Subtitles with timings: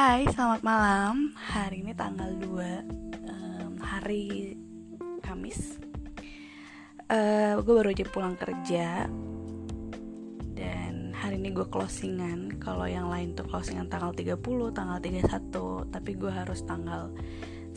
[0.00, 1.36] Hai, selamat malam.
[1.36, 2.48] Hari ini tanggal 2
[3.20, 4.56] um, hari
[5.20, 5.76] Kamis.
[7.04, 9.04] Uh, gue baru aja pulang kerja
[10.56, 12.56] dan hari ini gue closingan.
[12.56, 14.40] Kalau yang lain tuh closingan tanggal 30,
[14.72, 17.12] tanggal 31, tapi gue harus tanggal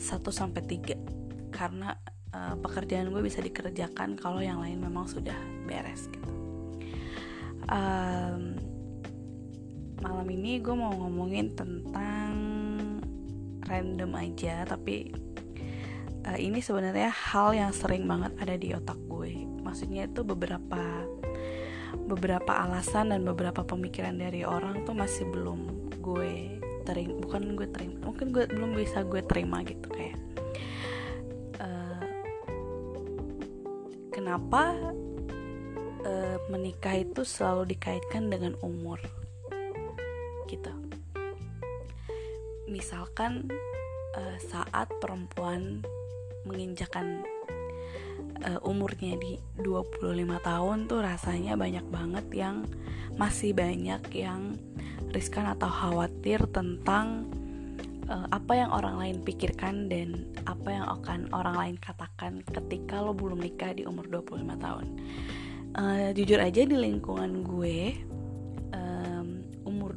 [0.32, 1.92] sampai 3 karena
[2.32, 5.36] uh, pekerjaan gue bisa dikerjakan kalau yang lain memang sudah
[5.68, 6.32] beres gitu.
[7.68, 8.63] Um,
[10.04, 12.32] malam ini gue mau ngomongin tentang
[13.64, 15.08] random aja tapi
[16.28, 19.48] uh, ini sebenarnya hal yang sering banget ada di otak gue.
[19.64, 21.08] Maksudnya itu beberapa
[22.04, 27.96] beberapa alasan dan beberapa pemikiran dari orang tuh masih belum gue terima bukan gue terima
[28.04, 30.20] mungkin gue belum bisa gue terima gitu kayak
[31.64, 32.04] uh,
[34.12, 34.76] kenapa
[36.04, 39.00] uh, menikah itu selalu dikaitkan dengan umur
[40.54, 40.72] gitu
[42.70, 43.50] misalkan
[44.16, 45.84] uh, saat perempuan
[46.48, 47.24] menginjakan
[48.44, 50.00] uh, umurnya di 25
[50.44, 52.56] tahun tuh rasanya banyak banget yang
[53.14, 54.58] masih banyak yang
[55.14, 57.30] riskan atau khawatir tentang
[58.10, 63.14] uh, apa yang orang lain pikirkan dan apa yang akan orang lain katakan ketika lo
[63.14, 64.86] belum nikah di umur 25 tahun.
[65.74, 67.98] Uh, jujur aja di lingkungan gue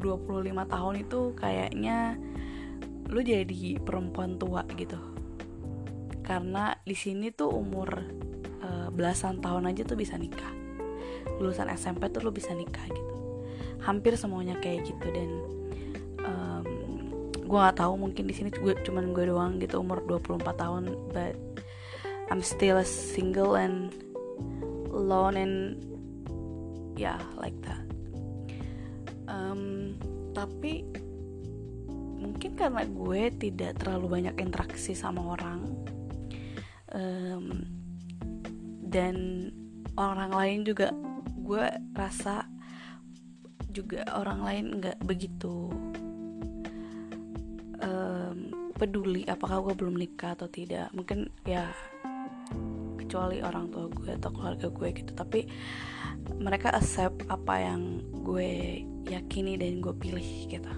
[0.07, 2.15] 25 tahun itu kayaknya
[3.11, 4.99] lu jadi perempuan tua gitu.
[6.23, 7.87] Karena di sini tuh umur
[8.63, 10.51] uh, belasan tahun aja tuh bisa nikah.
[11.39, 13.13] Lulusan SMP tuh lu bisa nikah gitu.
[13.83, 15.29] Hampir semuanya kayak gitu dan
[16.27, 16.65] um,
[17.31, 20.83] gue nggak tahu mungkin di sini gue cuman gue doang gitu umur 24 tahun
[21.15, 21.35] but
[22.27, 23.95] I'm still a single and
[24.91, 25.79] alone and
[26.99, 27.86] yeah like that
[30.37, 30.85] tapi
[32.21, 35.65] mungkin karena gue tidak terlalu banyak interaksi sama orang
[36.93, 37.65] um,
[38.85, 39.49] dan
[39.97, 40.93] orang lain juga
[41.41, 41.65] gue
[41.97, 42.45] rasa
[43.73, 45.73] juga orang lain nggak begitu
[47.81, 48.37] um,
[48.77, 50.93] peduli apakah gue belum nikah atau tidak.
[50.93, 51.73] Mungkin ya
[52.97, 55.11] kecuali orang tua gue atau keluarga gue gitu.
[55.17, 55.49] Tapi
[56.35, 60.73] mereka accept apa yang gue yakini dan gue pilih gitu.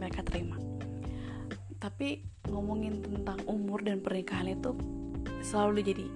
[0.00, 0.56] Mereka terima.
[1.76, 4.72] Tapi ngomongin tentang umur dan pernikahan itu
[5.44, 6.06] selalu jadi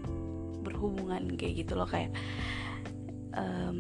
[0.64, 2.12] berhubungan kayak gitu loh kayak
[3.36, 3.78] um,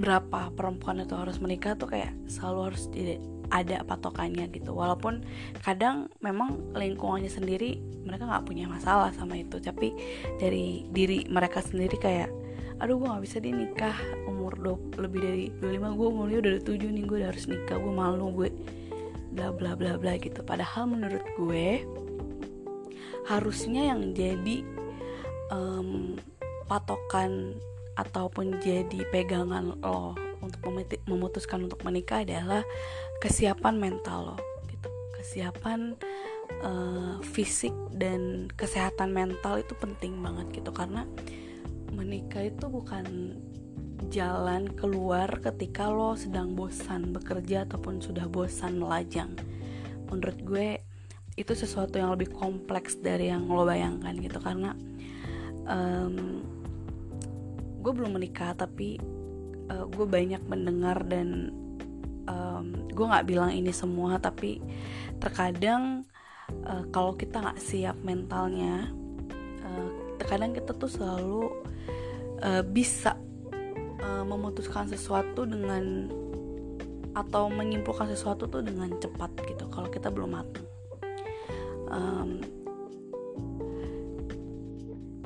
[0.00, 2.88] berapa perempuan itu harus menikah tuh kayak selalu harus
[3.50, 4.72] ada patokannya gitu.
[4.72, 5.26] Walaupun
[5.60, 9.60] kadang memang lingkungannya sendiri mereka nggak punya masalah sama itu.
[9.60, 9.92] Tapi
[10.40, 12.30] dari diri mereka sendiri kayak
[12.80, 16.96] aduh gue nggak bisa deh nikah umur do, lebih dari 25 gue umurnya udah 7
[16.96, 18.48] nih gue udah harus nikah gue malu gue
[19.30, 20.42] bla bla bla bla gitu.
[20.42, 21.86] Padahal menurut gue
[23.30, 24.66] harusnya yang jadi
[25.54, 26.18] um,
[26.66, 27.54] patokan
[27.94, 30.72] ataupun jadi pegangan lo untuk
[31.04, 32.64] memutuskan untuk menikah adalah
[33.22, 34.36] kesiapan mental lo
[34.66, 34.88] gitu.
[35.20, 35.94] Kesiapan
[36.64, 40.72] uh, fisik dan kesehatan mental itu penting banget gitu.
[40.74, 41.06] Karena
[42.00, 43.36] menikah itu bukan
[44.08, 49.36] jalan keluar ketika lo sedang bosan bekerja ataupun sudah bosan melajang
[50.08, 50.68] menurut gue
[51.38, 54.36] itu sesuatu yang lebih kompleks dari yang lo bayangkan gitu.
[54.42, 54.74] Karena
[55.64, 56.44] um,
[57.80, 59.00] gue belum menikah tapi
[59.72, 61.54] uh, gue banyak mendengar dan
[62.28, 64.60] um, gue nggak bilang ini semua tapi
[65.16, 66.04] terkadang
[66.68, 68.92] uh, kalau kita nggak siap mentalnya
[70.30, 71.42] terkadang kita tuh selalu
[72.38, 73.18] uh, bisa
[73.98, 76.06] uh, memutuskan sesuatu dengan
[77.18, 80.62] atau menyimpulkan sesuatu tuh dengan cepat gitu kalau kita belum matang.
[81.90, 82.38] Um,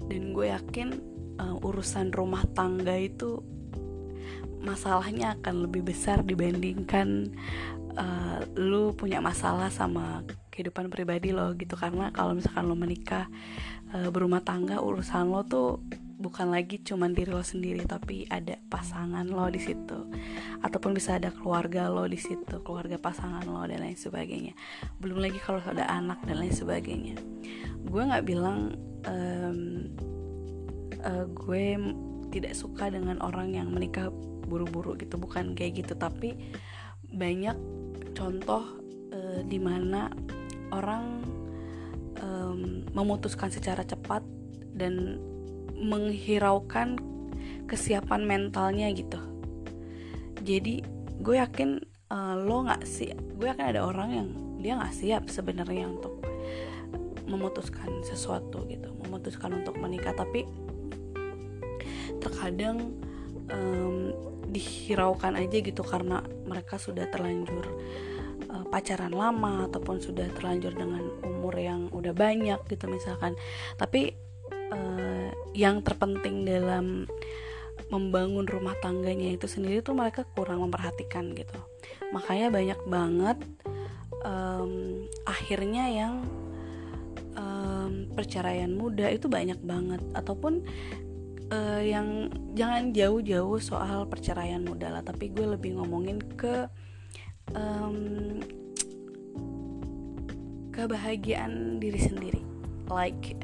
[0.09, 0.89] dan gue yakin
[1.37, 3.45] uh, urusan rumah tangga itu
[4.65, 7.29] masalahnya akan lebih besar dibandingkan
[8.01, 10.25] uh, lu punya masalah sama
[10.55, 11.75] kehidupan pribadi lo gitu.
[11.75, 13.27] Karena kalau misalkan lo menikah
[13.91, 15.83] uh, berumah tangga urusan lo tuh
[16.15, 20.09] bukan lagi cuman diri lo sendiri tapi ada pasangan lo di situ.
[20.63, 24.55] Ataupun bisa ada keluarga lo di situ keluarga pasangan lo dan lain sebagainya.
[25.03, 27.19] Belum lagi kalau ada anak dan lain sebagainya.
[27.85, 29.91] Gue nggak bilang um,
[31.03, 31.65] uh, gue
[32.33, 34.09] tidak suka dengan orang yang menikah
[34.47, 35.19] buru-buru gitu.
[35.19, 36.39] Bukan kayak gitu tapi
[37.15, 37.55] banyak
[38.15, 38.65] contoh
[39.13, 40.09] uh, di mana
[40.75, 41.23] orang
[42.19, 44.27] um, memutuskan secara cepat
[44.75, 45.23] dan
[45.79, 46.99] menghiraukan
[47.71, 49.19] kesiapan mentalnya gitu.
[50.45, 50.85] Jadi
[51.23, 51.81] gue yakin
[52.11, 54.29] uh, lo nggak sih gue yakin ada orang yang
[54.61, 56.21] dia nggak siap sebenarnya untuk
[57.25, 60.13] memutuskan sesuatu gitu memutuskan untuk menikah.
[60.13, 60.45] Tapi
[62.21, 62.93] terkadang
[63.53, 64.13] um,
[64.49, 67.67] dihiraukan aja gitu karena mereka sudah terlanjur
[68.55, 73.35] uh, pacaran lama ataupun sudah terlanjur dengan umur yang udah banyak gitu misalkan.
[73.75, 74.15] Tapi
[74.71, 77.11] uh, yang terpenting dalam
[77.91, 81.59] membangun rumah tangganya itu sendiri tuh mereka kurang memperhatikan gitu.
[82.15, 83.39] Makanya banyak banget
[84.23, 86.15] um, akhirnya yang
[87.35, 90.01] um, perceraian muda itu banyak banget.
[90.15, 90.63] Ataupun
[91.51, 96.71] uh, yang jangan jauh-jauh soal perceraian muda lah tapi gue lebih ngomongin ke
[97.53, 98.41] um,
[100.73, 102.41] kebahagiaan diri sendiri.
[102.89, 103.37] Like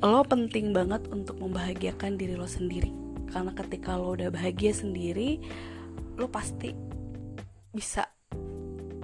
[0.00, 2.88] lo penting banget untuk membahagiakan diri lo sendiri.
[3.28, 5.42] Karena ketika lo udah bahagia sendiri
[6.16, 6.72] lo pasti
[7.70, 8.08] bisa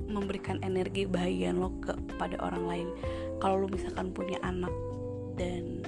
[0.09, 2.89] memberikan energi bahagia lo kepada orang lain.
[3.45, 4.73] Kalau lo misalkan punya anak
[5.37, 5.85] dan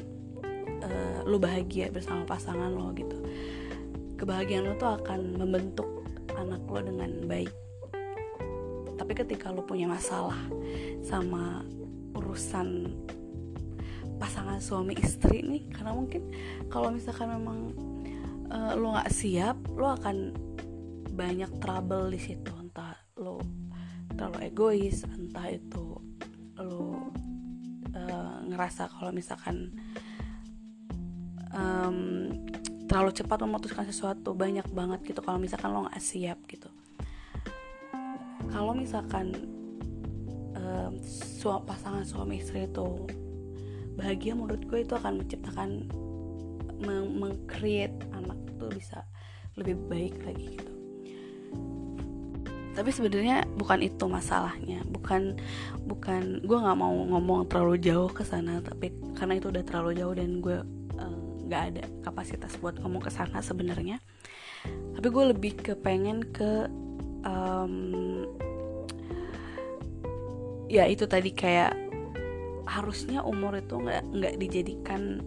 [0.83, 3.17] uh, lo bahagia bersama pasangan lo gitu
[4.17, 5.87] kebahagiaan lo tuh akan membentuk
[6.37, 7.53] anak lo dengan baik
[9.07, 10.35] tapi ketika lo punya masalah
[10.99, 11.63] sama
[12.19, 12.91] urusan
[14.19, 16.27] pasangan suami istri nih karena mungkin
[16.67, 17.71] kalau misalkan memang
[18.51, 20.35] uh, lo nggak siap lo akan
[21.15, 22.51] banyak trouble di situ.
[22.59, 23.39] Entah lo
[24.11, 26.03] terlalu egois entah itu
[26.59, 27.07] lo
[27.95, 29.71] uh, ngerasa kalau misalkan
[31.55, 32.35] um,
[32.91, 35.23] terlalu cepat memutuskan sesuatu banyak banget gitu.
[35.23, 36.75] Kalau misalkan lo nggak siap gitu
[38.57, 39.37] kalau misalkan
[40.57, 40.97] um,
[41.69, 43.05] pasangan suami istri itu
[44.01, 45.85] bahagia menurut gue itu akan menciptakan
[47.21, 49.05] meng-create anak tuh bisa
[49.61, 50.73] lebih baik lagi gitu.
[52.77, 54.85] Tapi sebenarnya bukan itu masalahnya.
[54.89, 55.37] Bukan
[55.85, 60.13] bukan gue nggak mau ngomong terlalu jauh ke sana tapi karena itu udah terlalu jauh
[60.17, 60.59] dan gue
[61.45, 64.01] nggak uh, ada kapasitas buat ngomong ke sana sebenarnya.
[64.97, 66.69] Tapi gue lebih ke pengen ke
[67.25, 68.16] um,
[70.77, 71.73] ya itu tadi kayak
[72.69, 75.25] harusnya umur itu nggak nggak dijadikan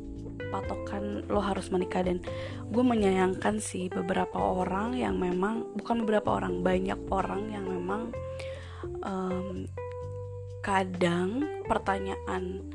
[0.49, 2.05] patokan lo harus menikah.
[2.05, 2.21] Dan
[2.69, 8.13] gue menyayangkan sih beberapa orang yang memang bukan beberapa orang banyak orang yang memang
[9.01, 9.65] um,
[10.61, 12.65] kadang pertanyaan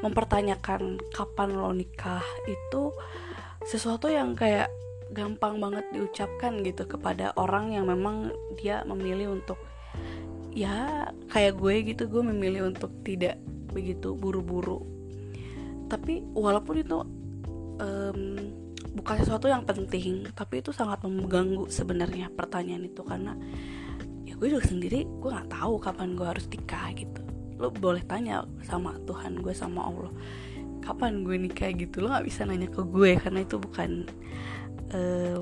[0.00, 2.92] mempertanyakan kapan lo nikah itu
[3.64, 4.72] sesuatu yang kayak
[5.10, 9.58] gampang banget diucapkan gitu kepada orang yang memang dia memilih untuk
[10.50, 13.38] ya kayak gue gitu gue memilih untuk tidak
[13.70, 14.82] begitu buru-buru.
[15.86, 16.98] Tapi walaupun itu
[17.78, 18.20] um,
[18.90, 23.02] bukan sesuatu yang penting tapi itu sangat mengganggu sebenarnya pertanyaan itu.
[23.06, 23.34] Karena
[24.26, 27.22] ya gue juga sendiri gue nggak tahu kapan gue harus nikah gitu.
[27.60, 30.12] Lo boleh tanya sama Tuhan gue sama Allah
[30.80, 31.70] kapan gue nikah?
[31.76, 32.02] gitu.
[32.02, 34.08] Lo nggak bisa nanya ke gue karena itu bukan
[34.90, 35.38] uh,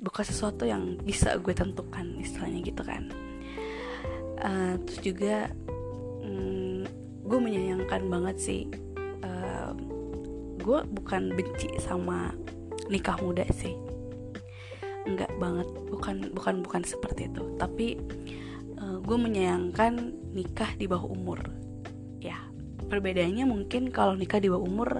[0.00, 3.29] bukan sesuatu yang bisa gue tentukan istilahnya gitu kan
[4.42, 5.48] uh, terus juga
[7.30, 8.62] gue menyayangkan banget sih
[9.22, 9.70] uh,
[10.58, 12.34] gue bukan benci sama
[12.90, 13.78] nikah muda sih.
[15.06, 17.54] Enggak banget bukan bukan bukan seperti itu.
[17.54, 18.02] Tapi
[18.82, 21.38] uh, gue menyayangkan nikah di bawah umur.
[22.18, 22.36] Ya
[22.90, 24.90] perbedaannya mungkin kalau nikah di bawah umur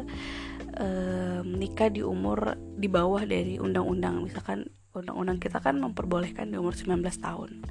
[0.78, 4.22] uh, nikah di umur di bawah dari undang-undang.
[4.22, 7.66] Misalkan undang-undang kita kan memperbolehkan di umur 19 tahun.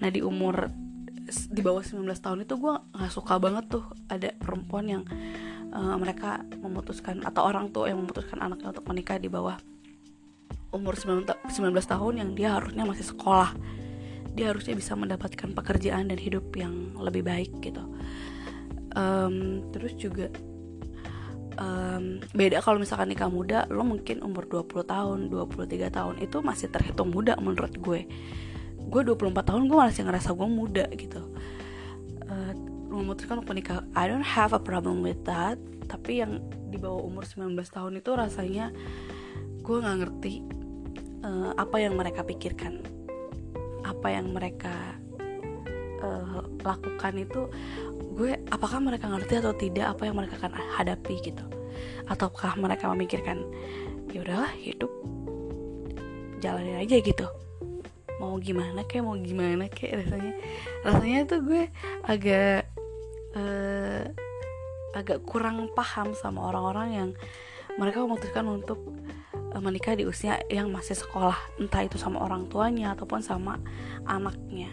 [0.00, 0.72] Nah di umur
[1.28, 5.02] di bawah 19 tahun itu gue nggak suka banget tuh ada perempuan yang
[5.72, 9.56] uh, mereka memutuskan atau orang tua yang memutuskan anaknya untuk menikah di bawah
[10.72, 13.52] umur 19, 19 tahun yang dia harusnya masih sekolah.
[14.32, 17.84] Dia harusnya bisa mendapatkan pekerjaan dan hidup yang lebih baik gitu.
[18.96, 20.32] Um, terus juga
[21.60, 26.68] um, beda kalau misalkan nikah muda lo mungkin umur 20 tahun 23 tahun itu masih
[26.68, 28.04] terhitung muda menurut gue
[28.88, 31.22] gue 24 tahun gue masih ngerasa gue muda gitu.
[32.26, 32.52] Uh,
[32.92, 35.56] memutuskan untuk menikah I don't have a problem with that.
[35.88, 36.40] Tapi yang
[36.72, 38.72] di bawah umur 19 tahun itu rasanya
[39.62, 40.34] gue nggak ngerti
[41.24, 42.80] uh, apa yang mereka pikirkan.
[43.82, 44.96] Apa yang mereka
[46.00, 47.48] uh, lakukan itu
[48.12, 51.44] gue apakah mereka ngerti atau tidak apa yang mereka akan hadapi gitu.
[52.06, 53.40] Ataukah mereka memikirkan
[54.12, 54.92] ya udahlah hidup
[56.42, 57.24] jalanin aja gitu
[58.22, 60.34] mau gimana kayak mau gimana kayak rasanya.
[60.86, 61.62] Rasanya tuh gue
[62.06, 62.70] agak
[63.34, 64.06] uh,
[64.94, 67.10] agak kurang paham sama orang-orang yang
[67.74, 68.78] mereka memutuskan untuk
[69.50, 73.58] uh, menikah di usia yang masih sekolah entah itu sama orang tuanya ataupun sama
[74.06, 74.70] anaknya.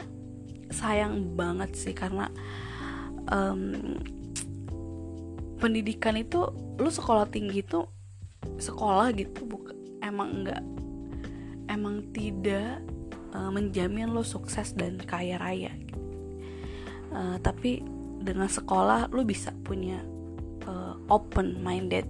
[0.69, 2.29] Sayang banget sih karena
[3.33, 3.97] um,
[5.57, 7.83] pendidikan itu lu sekolah tinggi itu
[8.61, 10.63] sekolah gitu bukan emang enggak
[11.67, 12.81] emang tidak
[13.33, 15.73] uh, menjamin lo sukses dan kaya raya.
[17.09, 17.81] Uh, tapi
[18.21, 20.03] dengan sekolah lu bisa punya
[20.67, 22.05] uh, open minded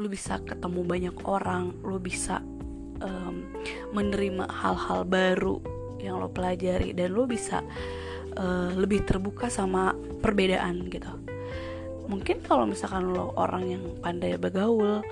[0.00, 2.40] lu bisa ketemu banyak orang lu bisa
[3.04, 3.44] um,
[3.92, 5.60] menerima hal-hal baru
[6.00, 7.60] yang lo pelajari dan lo bisa
[8.40, 9.92] uh, lebih terbuka sama
[10.24, 11.12] perbedaan gitu.
[12.08, 15.04] Mungkin kalau misalkan lo orang yang pandai bergaul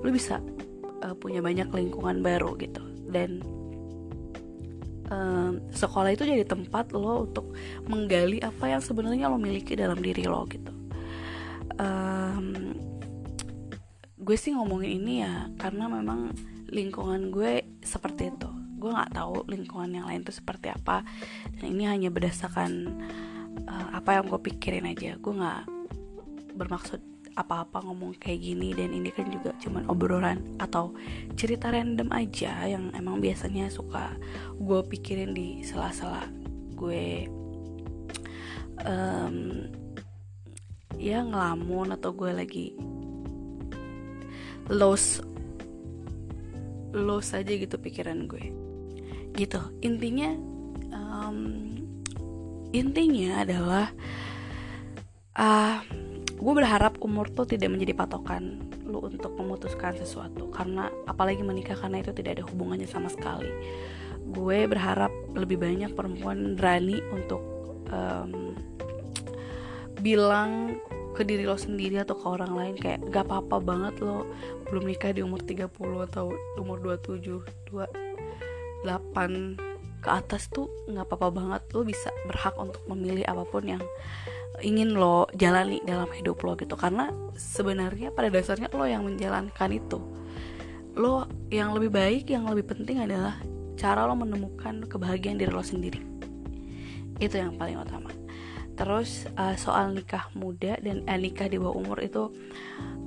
[0.00, 0.40] lo bisa
[1.04, 2.82] uh, punya banyak lingkungan baru gitu.
[3.12, 3.44] Dan
[5.12, 7.52] um, sekolah itu jadi tempat lo untuk
[7.84, 10.72] menggali apa yang sebenarnya lo miliki dalam diri lo gitu.
[11.76, 12.72] Um,
[14.16, 16.32] gue sih ngomongin ini ya karena memang
[16.72, 18.48] lingkungan gue seperti itu.
[18.80, 21.04] Gue nggak tahu lingkungan yang lain tuh seperti apa
[21.60, 22.96] dan ini hanya berdasarkan
[23.68, 25.20] uh, apa yang gue pikirin aja.
[25.20, 25.62] Gue nggak
[26.56, 30.92] bermaksud apa-apa ngomong kayak gini dan ini kan juga cuman obrolan atau
[31.34, 34.12] cerita random aja yang emang biasanya suka
[34.60, 36.28] gue pikirin di sela-sela
[36.76, 37.28] gue.
[38.82, 39.68] Um,
[40.98, 42.66] ya ngelamun atau gue lagi
[44.70, 45.22] loss
[46.92, 48.52] loss aja gitu pikiran gue.
[49.32, 49.60] Gitu.
[49.80, 50.36] Intinya
[50.92, 51.72] um,
[52.72, 53.86] intinya adalah
[55.36, 55.80] uh,
[56.42, 62.02] gue berharap umur tuh tidak menjadi patokan lu untuk memutuskan sesuatu karena apalagi menikah karena
[62.02, 63.46] itu tidak ada hubungannya sama sekali.
[64.34, 67.40] Gue berharap lebih banyak perempuan berani untuk
[67.94, 68.58] um,
[70.02, 70.82] bilang
[71.14, 74.26] ke diri lo sendiri atau ke orang lain kayak gak apa-apa banget lo
[74.66, 75.68] belum nikah di umur 30
[76.10, 77.38] atau umur 27
[77.70, 78.82] 28
[80.02, 81.62] ke atas tuh nggak apa-apa banget.
[81.70, 83.84] Lo bisa berhak untuk memilih apa pun yang
[84.62, 86.78] ingin lo jalani dalam hidup lo gitu.
[86.78, 89.98] Karena sebenarnya pada dasarnya lo yang menjalankan itu.
[90.96, 93.36] Lo yang lebih baik yang lebih penting adalah
[93.74, 96.00] cara lo menemukan kebahagiaan diri lo sendiri.
[97.18, 98.21] Itu yang paling utama
[98.82, 102.34] terus uh, soal nikah muda dan uh, nikah di bawah umur itu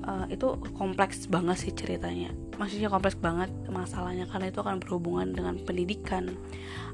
[0.08, 2.32] uh, itu kompleks banget sih ceritanya.
[2.56, 6.32] Maksudnya kompleks banget masalahnya karena itu akan berhubungan dengan pendidikan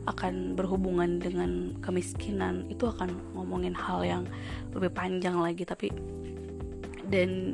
[0.09, 4.25] akan berhubungan dengan kemiskinan itu akan ngomongin hal yang
[4.73, 5.61] lebih panjang lagi.
[5.61, 5.93] Tapi
[7.05, 7.53] dan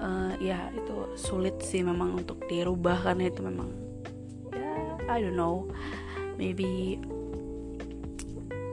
[0.00, 3.68] uh, ya itu sulit sih memang untuk dirubah karena itu memang
[4.56, 4.72] ya
[5.04, 5.68] I don't know.
[6.40, 6.96] Maybe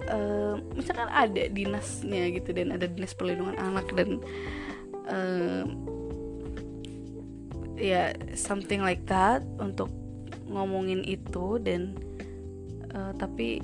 [0.09, 4.19] uh, misalkan ada dinasnya gitu dan ada dinas perlindungan anak dan
[5.07, 5.63] uh,
[7.77, 9.93] ya something like that untuk
[10.49, 11.93] ngomongin itu dan
[12.95, 13.61] uh, tapi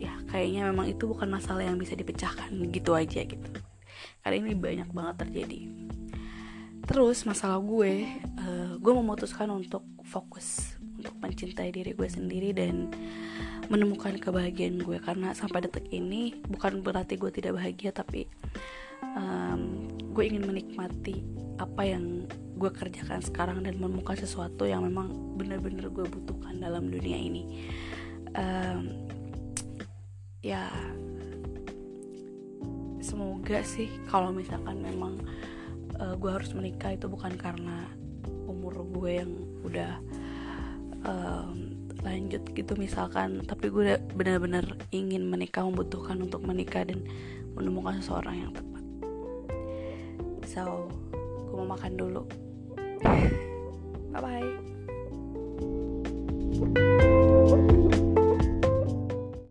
[0.00, 3.50] ya kayaknya memang itu bukan masalah yang bisa dipecahkan gitu aja gitu.
[4.20, 5.60] Karena ini banyak banget terjadi.
[6.84, 8.08] Terus masalah gue
[8.40, 12.92] uh, gue memutuskan untuk fokus untuk mencintai diri gue sendiri dan
[13.70, 18.26] menemukan kebahagiaan gue karena sampai detik ini bukan berarti gue tidak bahagia tapi
[19.14, 21.22] um, gue ingin menikmati
[21.62, 22.26] apa yang
[22.60, 27.42] gue kerjakan sekarang dan menemukan sesuatu yang memang benar-benar gue butuhkan dalam dunia ini.
[28.36, 29.08] Um,
[30.44, 30.68] ya
[33.00, 35.24] semoga sih kalau misalkan memang
[35.96, 37.88] uh, gue harus menikah itu bukan karena
[38.44, 39.32] umur gue yang
[39.64, 39.92] udah
[41.08, 47.04] um, lanjut gitu misalkan tapi gue benar-benar ingin menikah membutuhkan untuk menikah dan
[47.52, 48.84] menemukan seseorang yang tepat.
[50.48, 50.88] So
[51.50, 52.22] gue mau makan dulu.
[54.10, 54.69] Bye bye